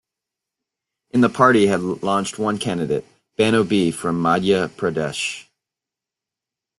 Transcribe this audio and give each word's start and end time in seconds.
In 1.11 1.21
the 1.21 1.29
party 1.29 1.67
had 1.67 1.79
launched 1.83 2.39
one 2.39 2.57
candidate, 2.57 3.05
Bano 3.37 3.63
Bee 3.63 3.91
from 3.91 4.19
Madhya 4.19 4.69
Pradesh. 4.69 5.45